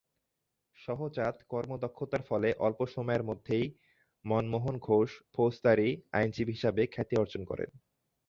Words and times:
সহজাত 0.77 1.35
কর্মদক্ষতার 1.49 2.21
ফলে 2.21 2.49
অল্প 2.59 2.79
সময়ের 2.85 3.23
মধ্যেই 3.23 3.65
মনমোহন 4.25 4.75
ঘোষ 4.79 5.09
ফৌজদারি 5.33 5.89
আইনজীবী 6.11 6.53
হিসেবে 6.53 6.81
খ্যাতি 6.87 7.15
অর্জন 7.17 7.41
করেন। 7.45 7.69